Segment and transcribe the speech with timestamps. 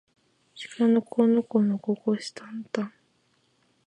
[0.55, 2.93] しかのこのこのここしたんたん